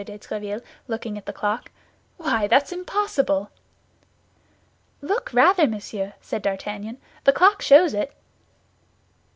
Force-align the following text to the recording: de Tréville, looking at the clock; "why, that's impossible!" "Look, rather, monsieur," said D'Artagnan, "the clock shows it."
de 0.03 0.17
Tréville, 0.17 0.63
looking 0.87 1.15
at 1.15 1.27
the 1.27 1.31
clock; 1.31 1.69
"why, 2.17 2.47
that's 2.47 2.71
impossible!" 2.71 3.51
"Look, 4.99 5.31
rather, 5.31 5.67
monsieur," 5.67 6.13
said 6.21 6.41
D'Artagnan, 6.41 6.97
"the 7.23 7.31
clock 7.33 7.61
shows 7.61 7.93
it." 7.93 8.11